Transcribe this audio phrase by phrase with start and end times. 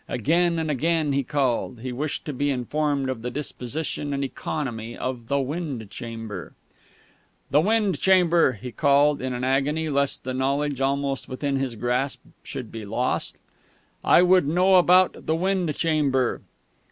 [0.09, 1.81] Again and again he called.
[1.81, 6.53] He wished to be informed of the disposition and economy of the wind chamber....
[7.51, 12.21] "The wind chamber!" he called, in an agony lest the knowledge almost within his grasp
[12.41, 13.37] should be lost.
[14.03, 16.41] "I would know about the wind chamber...."